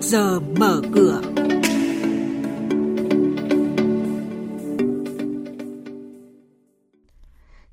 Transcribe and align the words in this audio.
trước 0.00 0.08
giờ 0.08 0.40
mở 0.40 0.82
cửa. 0.94 1.22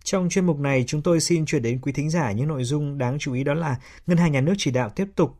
Trong 0.03 0.29
chuyên 0.29 0.45
mục 0.45 0.59
này, 0.59 0.83
chúng 0.87 1.01
tôi 1.01 1.19
xin 1.19 1.45
chuyển 1.45 1.61
đến 1.61 1.79
quý 1.81 1.91
thính 1.91 2.09
giả 2.09 2.31
những 2.31 2.47
nội 2.47 2.63
dung 2.63 2.97
đáng 2.97 3.19
chú 3.19 3.33
ý 3.33 3.43
đó 3.43 3.53
là 3.53 3.79
Ngân 4.07 4.17
hàng 4.17 4.31
Nhà 4.31 4.41
nước 4.41 4.53
chỉ 4.57 4.71
đạo 4.71 4.89
tiếp 4.89 5.07
tục 5.15 5.37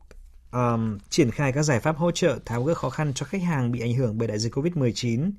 um, 0.52 0.98
triển 1.10 1.32
khai 1.32 1.52
các 1.52 1.64
giải 1.64 1.80
pháp 1.80 1.98
hỗ 1.98 2.12
trợ 2.12 2.40
tháo 2.46 2.64
gỡ 2.64 2.74
khó 2.74 2.90
khăn 2.90 3.14
cho 3.14 3.26
khách 3.26 3.42
hàng 3.42 3.72
bị 3.72 3.80
ảnh 3.80 3.94
hưởng 3.94 4.18
bởi 4.18 4.28
đại 4.28 4.40
dịch 4.40 4.56
COVID-19. 4.56 5.32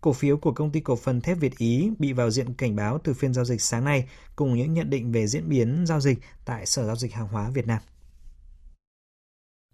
Cổ 0.00 0.12
phiếu 0.12 0.36
của 0.36 0.52
công 0.52 0.70
ty 0.70 0.80
cổ 0.80 0.96
phần 0.96 1.20
thép 1.20 1.38
Việt 1.38 1.58
Ý 1.58 1.90
bị 1.98 2.12
vào 2.12 2.30
diện 2.30 2.54
cảnh 2.54 2.76
báo 2.76 2.98
từ 3.04 3.14
phiên 3.14 3.34
giao 3.34 3.44
dịch 3.44 3.62
sáng 3.62 3.84
nay 3.84 4.08
cùng 4.36 4.54
những 4.54 4.74
nhận 4.74 4.90
định 4.90 5.12
về 5.12 5.26
diễn 5.26 5.48
biến 5.48 5.84
giao 5.86 6.00
dịch 6.00 6.18
tại 6.44 6.66
Sở 6.66 6.86
Giao 6.86 6.96
dịch 6.96 7.14
Hàng 7.14 7.28
hóa 7.28 7.50
Việt 7.50 7.66
Nam. 7.66 7.78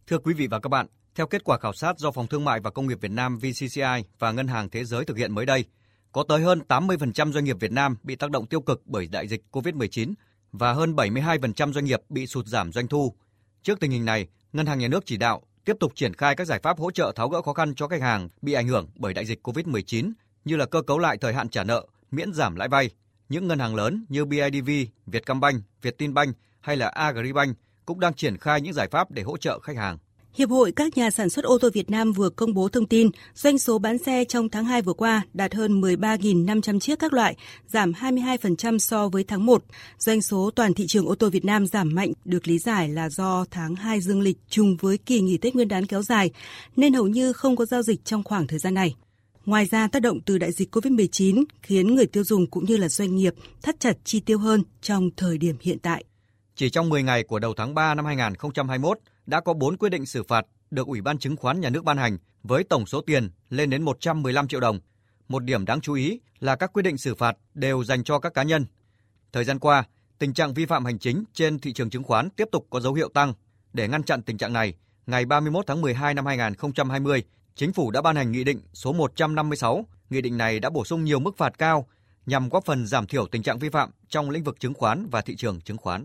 Thưa 0.06 0.18
quý 0.18 0.34
vị 0.34 0.46
và 0.46 0.58
các 0.58 0.68
bạn, 0.68 0.86
theo 1.16 1.26
kết 1.26 1.44
quả 1.44 1.58
khảo 1.58 1.72
sát 1.72 1.98
do 1.98 2.10
Phòng 2.10 2.26
Thương 2.26 2.44
mại 2.44 2.60
và 2.60 2.70
Công 2.70 2.86
nghiệp 2.86 2.98
Việt 3.00 3.10
Nam 3.10 3.38
VCCI 3.38 4.04
và 4.18 4.32
Ngân 4.32 4.48
hàng 4.48 4.68
Thế 4.70 4.84
giới 4.84 5.04
thực 5.04 5.16
hiện 5.16 5.34
mới 5.34 5.46
đây, 5.46 5.64
có 6.12 6.24
tới 6.28 6.40
hơn 6.40 6.60
80% 6.68 7.32
doanh 7.32 7.44
nghiệp 7.44 7.56
Việt 7.60 7.72
Nam 7.72 7.96
bị 8.02 8.16
tác 8.16 8.30
động 8.30 8.46
tiêu 8.46 8.60
cực 8.60 8.82
bởi 8.86 9.06
đại 9.06 9.28
dịch 9.28 9.42
COVID-19 9.52 10.14
và 10.52 10.72
hơn 10.72 10.94
72% 10.94 11.72
doanh 11.72 11.84
nghiệp 11.84 12.00
bị 12.08 12.26
sụt 12.26 12.46
giảm 12.46 12.72
doanh 12.72 12.88
thu. 12.88 13.14
Trước 13.62 13.80
tình 13.80 13.90
hình 13.90 14.04
này, 14.04 14.26
Ngân 14.52 14.66
hàng 14.66 14.78
Nhà 14.78 14.88
nước 14.88 15.06
chỉ 15.06 15.16
đạo 15.16 15.42
tiếp 15.64 15.76
tục 15.80 15.92
triển 15.94 16.14
khai 16.14 16.34
các 16.36 16.44
giải 16.44 16.60
pháp 16.62 16.78
hỗ 16.78 16.90
trợ 16.90 17.12
tháo 17.16 17.28
gỡ 17.28 17.42
khó 17.42 17.52
khăn 17.52 17.74
cho 17.74 17.88
khách 17.88 18.02
hàng 18.02 18.28
bị 18.42 18.52
ảnh 18.52 18.68
hưởng 18.68 18.88
bởi 18.94 19.14
đại 19.14 19.26
dịch 19.26 19.48
COVID-19 19.48 20.12
như 20.44 20.56
là 20.56 20.66
cơ 20.66 20.82
cấu 20.82 20.98
lại 20.98 21.16
thời 21.20 21.34
hạn 21.34 21.48
trả 21.48 21.64
nợ, 21.64 21.86
miễn 22.10 22.32
giảm 22.32 22.56
lãi 22.56 22.68
vay. 22.68 22.90
Những 23.28 23.48
ngân 23.48 23.58
hàng 23.58 23.74
lớn 23.74 24.06
như 24.08 24.24
BIDV, 24.24 24.70
Vietcombank, 25.06 25.62
Vietinbank 25.82 26.36
hay 26.60 26.76
là 26.76 26.88
Agribank 26.88 27.56
cũng 27.84 28.00
đang 28.00 28.14
triển 28.14 28.36
khai 28.36 28.60
những 28.60 28.72
giải 28.72 28.88
pháp 28.88 29.10
để 29.10 29.22
hỗ 29.22 29.36
trợ 29.36 29.58
khách 29.58 29.76
hàng. 29.76 29.98
Hiệp 30.36 30.50
hội 30.50 30.72
các 30.72 30.96
nhà 30.96 31.10
sản 31.10 31.30
xuất 31.30 31.45
ô 31.45 31.59
tô 31.59 31.68
Việt 31.73 31.90
Nam 31.90 32.12
vừa 32.12 32.30
công 32.30 32.54
bố 32.54 32.68
thông 32.68 32.87
tin 32.87 33.10
doanh 33.34 33.59
số 33.59 33.79
bán 33.79 33.98
xe 33.98 34.24
trong 34.24 34.48
tháng 34.48 34.65
2 34.65 34.82
vừa 34.82 34.92
qua 34.92 35.23
đạt 35.34 35.54
hơn 35.54 35.80
13.500 35.80 36.80
chiếc 36.80 36.98
các 36.98 37.12
loại, 37.12 37.37
giảm 37.66 37.92
22% 37.92 38.79
so 38.79 39.09
với 39.09 39.24
tháng 39.24 39.46
1. 39.46 39.64
Doanh 39.98 40.23
số 40.23 40.51
toàn 40.51 40.74
thị 40.74 40.87
trường 40.87 41.07
ô 41.07 41.14
tô 41.14 41.29
Việt 41.30 41.45
Nam 41.45 41.66
giảm 41.66 41.95
mạnh 41.95 42.12
được 42.24 42.48
lý 42.48 42.59
giải 42.59 42.88
là 42.88 43.10
do 43.10 43.45
tháng 43.51 43.74
2 43.74 44.01
dương 44.01 44.20
lịch 44.20 44.38
trùng 44.48 44.76
với 44.76 44.98
kỳ 44.98 45.20
nghỉ 45.20 45.37
Tết 45.37 45.54
Nguyên 45.54 45.68
đán 45.68 45.87
kéo 45.87 46.02
dài, 46.02 46.30
nên 46.76 46.92
hầu 46.92 47.07
như 47.07 47.32
không 47.32 47.57
có 47.57 47.64
giao 47.64 47.82
dịch 47.82 48.04
trong 48.04 48.24
khoảng 48.24 48.46
thời 48.46 48.59
gian 48.59 48.74
này. 48.74 48.95
Ngoài 49.46 49.66
ra, 49.66 49.88
tác 49.88 50.02
động 50.02 50.20
từ 50.20 50.38
đại 50.38 50.52
dịch 50.52 50.74
COVID-19 50.74 51.45
khiến 51.62 51.95
người 51.95 52.07
tiêu 52.07 52.24
dùng 52.24 52.46
cũng 52.46 52.64
như 52.64 52.76
là 52.76 52.88
doanh 52.88 53.16
nghiệp 53.16 53.34
thắt 53.62 53.80
chặt 53.80 53.96
chi 54.04 54.20
tiêu 54.20 54.38
hơn 54.38 54.62
trong 54.80 55.10
thời 55.16 55.38
điểm 55.38 55.57
hiện 55.60 55.79
tại. 55.79 56.04
Chỉ 56.54 56.70
trong 56.70 56.88
10 56.88 57.02
ngày 57.02 57.23
của 57.23 57.38
đầu 57.38 57.54
tháng 57.57 57.74
3 57.74 57.95
năm 57.95 58.04
2021, 58.04 58.98
đã 59.27 59.41
có 59.41 59.55
4 59.55 59.77
quyết 59.77 59.88
định 59.88 60.07
xử 60.07 60.23
phạt 60.23 60.46
được 60.71 60.87
Ủy 60.87 61.01
ban 61.01 61.19
Chứng 61.19 61.37
khoán 61.37 61.60
Nhà 61.60 61.71
nước 61.71 61.85
ban 61.85 61.96
hành 61.96 62.19
với 62.43 62.65
tổng 62.65 62.87
số 62.87 63.01
tiền 63.01 63.30
lên 63.51 63.71
đến 63.71 63.82
115 63.82 64.49
triệu 64.49 64.60
đồng. 64.60 64.81
Một 65.28 65.44
điểm 65.44 65.65
đáng 65.65 65.81
chú 65.81 65.94
ý 65.94 66.21
là 66.41 66.56
các 66.56 66.72
quyết 66.72 66.82
định 66.82 66.99
xử 66.99 67.15
phạt 67.15 67.37
đều 67.54 67.84
dành 67.84 68.04
cho 68.04 68.19
các 68.19 68.34
cá 68.34 68.43
nhân. 68.43 68.66
Thời 69.32 69.44
gian 69.44 69.59
qua, 69.59 69.84
tình 70.19 70.34
trạng 70.34 70.54
vi 70.54 70.66
phạm 70.66 70.84
hành 70.84 70.99
chính 70.99 71.25
trên 71.32 71.59
thị 71.59 71.72
trường 71.72 71.91
chứng 71.91 72.03
khoán 72.03 72.31
tiếp 72.31 72.49
tục 72.53 72.66
có 72.71 72.81
dấu 72.81 72.94
hiệu 72.94 73.09
tăng. 73.09 73.34
Để 73.72 73.88
ngăn 73.88 74.03
chặn 74.03 74.22
tình 74.22 74.38
trạng 74.38 74.53
này, 74.53 74.75
ngày 75.06 75.25
31 75.25 75.66
tháng 75.66 75.81
12 75.81 76.15
năm 76.15 76.27
2020, 76.27 77.25
Chính 77.54 77.72
phủ 77.72 77.91
đã 77.91 78.03
ban 78.03 78.16
hành 78.16 78.32
Nghị 78.32 78.44
định 78.44 78.60
số 78.72 78.93
156. 78.93 79.87
Nghị 80.10 80.21
định 80.21 80.38
này 80.38 80.60
đã 80.60 80.71
bổ 80.71 80.84
sung 80.84 81.04
nhiều 81.04 81.19
mức 81.19 81.37
phạt 81.37 81.59
cao 81.59 81.88
nhằm 82.27 82.49
góp 82.49 82.65
phần 82.65 82.87
giảm 82.87 83.06
thiểu 83.06 83.27
tình 83.27 83.43
trạng 83.43 83.59
vi 83.59 83.69
phạm 83.69 83.91
trong 84.09 84.31
lĩnh 84.31 84.44
vực 84.44 84.60
chứng 84.60 84.75
khoán 84.75 85.09
và 85.10 85.21
thị 85.21 85.37
trường 85.37 85.60
chứng 85.60 85.77
khoán. 85.77 86.04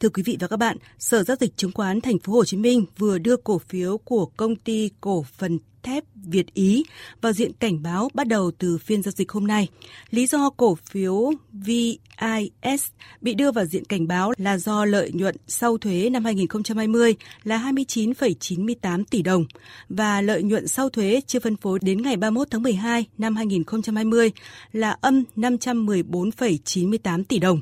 Thưa 0.00 0.08
quý 0.08 0.22
vị 0.22 0.36
và 0.40 0.48
các 0.48 0.56
bạn, 0.56 0.76
Sở 0.98 1.22
giao 1.22 1.36
dịch 1.40 1.56
chứng 1.56 1.72
khoán 1.72 2.00
Thành 2.00 2.18
phố 2.18 2.32
Hồ 2.32 2.44
Chí 2.44 2.56
Minh 2.56 2.84
vừa 2.98 3.18
đưa 3.18 3.36
cổ 3.36 3.58
phiếu 3.58 3.98
của 3.98 4.26
công 4.26 4.56
ty 4.56 4.90
cổ 5.00 5.24
phần 5.38 5.58
thép 5.82 6.04
Việt 6.14 6.54
Ý 6.54 6.84
vào 7.20 7.32
diện 7.32 7.52
cảnh 7.52 7.82
báo 7.82 8.08
bắt 8.14 8.26
đầu 8.26 8.50
từ 8.58 8.78
phiên 8.78 9.02
giao 9.02 9.12
dịch 9.12 9.32
hôm 9.32 9.46
nay. 9.46 9.68
Lý 10.10 10.26
do 10.26 10.50
cổ 10.50 10.74
phiếu 10.74 11.30
VIS 11.52 12.84
bị 13.20 13.34
đưa 13.34 13.52
vào 13.52 13.64
diện 13.64 13.84
cảnh 13.84 14.06
báo 14.06 14.32
là 14.36 14.58
do 14.58 14.84
lợi 14.84 15.10
nhuận 15.12 15.36
sau 15.46 15.78
thuế 15.78 16.10
năm 16.10 16.24
2020 16.24 17.16
là 17.44 17.58
29,98 17.58 19.04
tỷ 19.10 19.22
đồng 19.22 19.44
và 19.88 20.20
lợi 20.20 20.42
nhuận 20.42 20.68
sau 20.68 20.88
thuế 20.88 21.20
chưa 21.26 21.40
phân 21.40 21.56
phối 21.56 21.78
đến 21.82 22.02
ngày 22.02 22.16
31 22.16 22.48
tháng 22.50 22.62
12 22.62 23.06
năm 23.18 23.36
2020 23.36 24.32
là 24.72 24.96
âm 25.00 25.24
514,98 25.36 27.24
tỷ 27.24 27.38
đồng. 27.38 27.60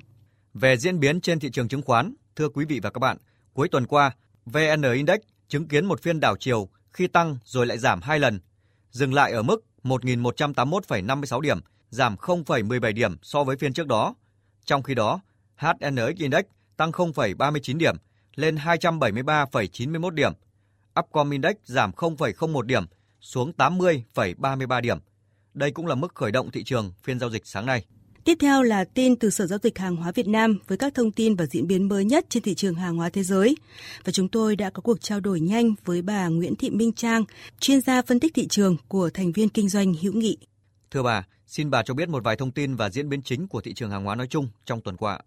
Về 0.54 0.76
diễn 0.76 1.00
biến 1.00 1.20
trên 1.20 1.40
thị 1.40 1.50
trường 1.52 1.68
chứng 1.68 1.82
khoán, 1.82 2.14
thưa 2.36 2.48
quý 2.48 2.64
vị 2.64 2.80
và 2.80 2.90
các 2.90 2.98
bạn, 2.98 3.16
cuối 3.54 3.68
tuần 3.68 3.86
qua, 3.86 4.10
VN 4.46 4.82
Index 4.94 5.20
chứng 5.48 5.68
kiến 5.68 5.86
một 5.86 6.02
phiên 6.02 6.20
đảo 6.20 6.36
chiều 6.40 6.68
khi 6.92 7.06
tăng 7.06 7.38
rồi 7.44 7.66
lại 7.66 7.78
giảm 7.78 8.00
hai 8.02 8.18
lần, 8.18 8.40
dừng 8.90 9.14
lại 9.14 9.32
ở 9.32 9.42
mức 9.42 9.64
1.181,56 9.82 11.40
điểm, 11.40 11.60
giảm 11.90 12.16
0,17 12.16 12.92
điểm 12.92 13.16
so 13.22 13.44
với 13.44 13.56
phiên 13.56 13.72
trước 13.72 13.86
đó. 13.86 14.14
Trong 14.64 14.82
khi 14.82 14.94
đó, 14.94 15.20
HNX 15.56 16.16
Index 16.16 16.44
tăng 16.76 16.90
0,39 16.90 17.78
điểm 17.78 17.96
lên 18.34 18.56
273,91 18.56 20.10
điểm. 20.10 20.32
Upcom 21.00 21.30
Index 21.30 21.54
giảm 21.64 21.90
0,01 21.90 22.62
điểm 22.62 22.84
xuống 23.20 23.52
80,33 23.58 24.80
điểm. 24.80 24.98
Đây 25.54 25.70
cũng 25.70 25.86
là 25.86 25.94
mức 25.94 26.14
khởi 26.14 26.32
động 26.32 26.50
thị 26.50 26.64
trường 26.64 26.92
phiên 27.02 27.20
giao 27.20 27.30
dịch 27.30 27.46
sáng 27.46 27.66
nay. 27.66 27.84
Tiếp 28.26 28.38
theo 28.40 28.62
là 28.62 28.84
tin 28.84 29.16
từ 29.16 29.30
Sở 29.30 29.46
Giao 29.46 29.58
dịch 29.62 29.78
Hàng 29.78 29.96
hóa 29.96 30.12
Việt 30.12 30.28
Nam 30.28 30.58
với 30.68 30.78
các 30.78 30.94
thông 30.94 31.12
tin 31.12 31.34
và 31.34 31.46
diễn 31.46 31.66
biến 31.66 31.88
mới 31.88 32.04
nhất 32.04 32.26
trên 32.28 32.42
thị 32.42 32.54
trường 32.54 32.74
hàng 32.74 32.96
hóa 32.96 33.08
thế 33.08 33.22
giới. 33.22 33.56
Và 34.04 34.12
chúng 34.12 34.28
tôi 34.28 34.56
đã 34.56 34.70
có 34.70 34.80
cuộc 34.80 35.00
trao 35.00 35.20
đổi 35.20 35.40
nhanh 35.40 35.74
với 35.84 36.02
bà 36.02 36.28
Nguyễn 36.28 36.56
Thị 36.56 36.70
Minh 36.70 36.92
Trang, 36.92 37.24
chuyên 37.60 37.80
gia 37.80 38.02
phân 38.02 38.20
tích 38.20 38.34
thị 38.34 38.46
trường 38.48 38.76
của 38.88 39.10
thành 39.14 39.32
viên 39.32 39.48
kinh 39.48 39.68
doanh 39.68 39.94
hữu 40.02 40.12
nghị. 40.12 40.38
Thưa 40.90 41.02
bà, 41.02 41.26
xin 41.46 41.70
bà 41.70 41.82
cho 41.82 41.94
biết 41.94 42.08
một 42.08 42.24
vài 42.24 42.36
thông 42.36 42.50
tin 42.50 42.76
và 42.76 42.90
diễn 42.90 43.08
biến 43.08 43.22
chính 43.22 43.48
của 43.48 43.60
thị 43.60 43.74
trường 43.74 43.90
hàng 43.90 44.04
hóa 44.04 44.14
nói 44.14 44.26
chung 44.30 44.48
trong 44.64 44.80
tuần 44.80 44.96
qua. 44.96 45.18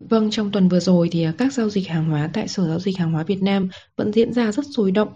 Vâng, 0.00 0.30
trong 0.30 0.50
tuần 0.50 0.68
vừa 0.68 0.80
rồi 0.80 1.08
thì 1.12 1.26
các 1.38 1.52
giao 1.52 1.70
dịch 1.70 1.88
hàng 1.88 2.04
hóa 2.04 2.30
tại 2.32 2.48
Sở 2.48 2.68
Giao 2.68 2.80
dịch 2.80 2.98
Hàng 2.98 3.12
hóa 3.12 3.22
Việt 3.22 3.42
Nam 3.42 3.68
vẫn 3.96 4.12
diễn 4.12 4.32
ra 4.32 4.52
rất 4.52 4.64
sôi 4.76 4.90
động. 4.90 5.08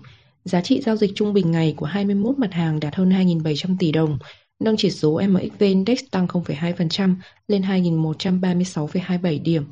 Giá 0.44 0.60
trị 0.60 0.80
giao 0.80 0.96
dịch 0.96 1.10
trung 1.14 1.32
bình 1.32 1.50
ngày 1.50 1.74
của 1.76 1.86
21 1.86 2.38
mặt 2.38 2.52
hàng 2.52 2.80
đạt 2.80 2.94
hơn 2.94 3.10
2.700 3.10 3.76
tỷ 3.78 3.92
đồng, 3.92 4.18
nâng 4.60 4.76
chỉ 4.76 4.90
số 4.90 5.20
MXV 5.28 5.62
Index 5.62 5.98
tăng 6.10 6.26
0,2% 6.26 7.14
lên 7.48 7.62
2.136,27 7.62 9.42
điểm 9.42 9.64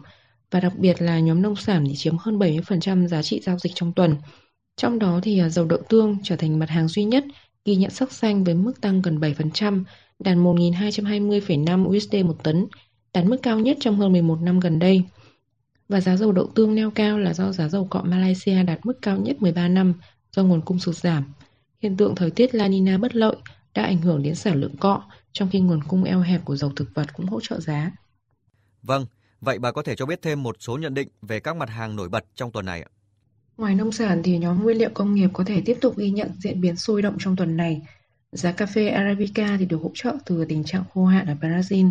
và 0.51 0.61
đặc 0.61 0.73
biệt 0.79 1.03
là 1.03 1.21
nhóm 1.21 1.43
nông 1.43 1.57
sản 1.57 1.85
thì 1.89 1.95
chiếm 1.97 2.17
hơn 2.19 2.39
70% 2.39 3.07
giá 3.07 3.23
trị 3.23 3.41
giao 3.41 3.59
dịch 3.59 3.73
trong 3.75 3.93
tuần. 3.93 4.17
Trong 4.77 4.99
đó 4.99 5.21
thì 5.23 5.39
à, 5.39 5.49
dầu 5.49 5.65
đậu 5.65 5.79
tương 5.89 6.17
trở 6.23 6.37
thành 6.37 6.59
mặt 6.59 6.71
hàng 6.71 6.89
duy 6.89 7.05
nhất 7.05 7.25
ghi 7.65 7.77
nhận 7.77 7.91
sắc 7.91 8.13
xanh 8.13 8.45
với 8.45 8.55
mức 8.55 8.81
tăng 8.81 9.03
gần 9.03 9.19
7%, 9.19 9.85
đạt 10.19 10.37
1.220,5 10.37 11.89
USD 11.89 12.15
một 12.25 12.37
tấn, 12.43 12.67
đạt 13.15 13.25
mức 13.25 13.37
cao 13.43 13.59
nhất 13.61 13.77
trong 13.81 13.97
hơn 13.97 14.13
11 14.13 14.41
năm 14.41 14.61
gần 14.61 14.79
đây. 14.79 15.03
Và 15.89 16.01
giá 16.01 16.17
dầu 16.17 16.33
đậu 16.33 16.47
tương 16.47 16.75
neo 16.75 16.91
cao 16.91 17.19
là 17.19 17.35
do 17.35 17.53
giá 17.53 17.69
dầu 17.69 17.87
cọ 17.91 18.03
Malaysia 18.03 18.63
đạt 18.63 18.87
mức 18.87 18.99
cao 19.03 19.17
nhất 19.17 19.37
13 19.43 19.69
năm 19.69 19.95
do 20.37 20.43
nguồn 20.43 20.61
cung 20.61 20.79
sụt 20.79 20.97
giảm. 20.97 21.33
Hiện 21.83 21.97
tượng 21.97 22.15
thời 22.15 22.31
tiết 22.31 22.55
La 22.55 22.69
Nina 22.69 22.99
bất 22.99 23.17
lợi 23.17 23.37
đã 23.75 23.83
ảnh 23.83 23.99
hưởng 23.99 24.23
đến 24.23 24.35
sản 24.35 24.61
lượng 24.61 24.77
cọ, 24.77 25.03
trong 25.33 25.49
khi 25.53 25.61
nguồn 25.61 25.85
cung 25.85 26.05
eo 26.05 26.21
hẹp 26.21 26.45
của 26.45 26.57
dầu 26.57 26.73
thực 26.77 26.95
vật 26.95 27.15
cũng 27.15 27.27
hỗ 27.27 27.41
trợ 27.41 27.61
giá. 27.61 27.91
Vâng, 28.83 29.07
vậy 29.41 29.59
bà 29.59 29.73
có 29.73 29.83
thể 29.83 29.97
cho 29.97 30.07
biết 30.07 30.23
thêm 30.23 30.43
một 30.43 30.57
số 30.61 30.79
nhận 30.79 30.95
định 30.95 31.09
về 31.23 31.41
các 31.41 31.57
mặt 31.57 31.71
hàng 31.71 31.97
nổi 31.97 32.09
bật 32.09 32.25
trong 32.35 32.53
tuần 32.53 32.67
này 32.67 32.83
ạ? 32.83 32.91
Ngoài 33.57 33.75
nông 33.75 33.93
sản 33.93 34.23
thì 34.25 34.39
nhóm 34.39 34.63
nguyên 34.63 34.77
liệu 34.77 34.91
công 34.95 35.15
nghiệp 35.15 35.31
có 35.33 35.45
thể 35.45 35.63
tiếp 35.65 35.79
tục 35.81 35.97
ghi 35.97 36.11
nhận 36.11 36.31
diễn 36.39 36.61
biến 36.61 36.77
sôi 36.77 37.03
động 37.03 37.17
trong 37.19 37.37
tuần 37.37 37.57
này. 37.57 37.83
Giá 38.33 38.53
cà 38.53 38.67
phê 38.67 38.89
Arabica 38.89 39.57
thì 39.59 39.67
được 39.67 39.79
hỗ 39.83 39.91
trợ 39.95 40.17
từ 40.27 40.45
tình 40.45 40.65
trạng 40.65 40.85
khô 40.95 41.05
hạn 41.05 41.27
ở 41.27 41.35
Brazil, 41.41 41.91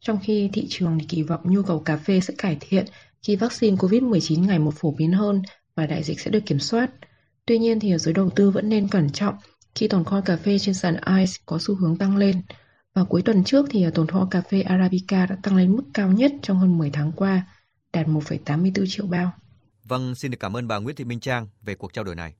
trong 0.00 0.18
khi 0.22 0.50
thị 0.52 0.66
trường 0.68 0.98
thì 0.98 1.06
kỳ 1.08 1.22
vọng 1.22 1.40
nhu 1.44 1.62
cầu 1.62 1.80
cà 1.80 1.96
phê 1.96 2.20
sẽ 2.20 2.34
cải 2.38 2.56
thiện 2.60 2.86
khi 3.22 3.36
vaccine 3.36 3.76
COVID-19 3.76 4.46
ngày 4.46 4.58
một 4.58 4.74
phổ 4.76 4.94
biến 4.98 5.12
hơn 5.12 5.42
và 5.74 5.86
đại 5.86 6.02
dịch 6.02 6.20
sẽ 6.20 6.30
được 6.30 6.46
kiểm 6.46 6.58
soát. 6.58 6.90
Tuy 7.46 7.58
nhiên 7.58 7.80
thì 7.80 7.92
ở 7.92 7.98
giới 7.98 8.14
đầu 8.14 8.30
tư 8.30 8.50
vẫn 8.50 8.68
nên 8.68 8.88
cẩn 8.88 9.10
trọng 9.10 9.34
khi 9.74 9.88
tồn 9.88 10.04
kho 10.04 10.20
cà 10.20 10.36
phê 10.36 10.58
trên 10.58 10.74
sàn 10.74 10.96
ICE 11.18 11.32
có 11.46 11.58
xu 11.60 11.74
hướng 11.74 11.96
tăng 11.96 12.16
lên. 12.16 12.42
Và 12.94 13.04
cuối 13.04 13.22
tuần 13.22 13.44
trước 13.44 13.66
thì 13.70 13.84
à, 13.84 13.90
tồn 13.94 14.06
kho 14.08 14.28
cà 14.30 14.40
phê 14.40 14.60
Arabica 14.60 15.26
đã 15.26 15.36
tăng 15.42 15.56
lên 15.56 15.76
mức 15.76 15.82
cao 15.94 16.12
nhất 16.12 16.32
trong 16.42 16.58
hơn 16.58 16.78
10 16.78 16.90
tháng 16.90 17.12
qua, 17.12 17.46
đạt 17.92 18.06
1,84 18.06 18.86
triệu 18.88 19.06
bao. 19.06 19.32
Vâng, 19.84 20.14
xin 20.14 20.30
được 20.30 20.38
cảm 20.40 20.56
ơn 20.56 20.68
bà 20.68 20.78
Nguyễn 20.78 20.96
Thị 20.96 21.04
Minh 21.04 21.20
Trang 21.20 21.48
về 21.62 21.74
cuộc 21.74 21.92
trao 21.92 22.04
đổi 22.04 22.14
này. 22.14 22.34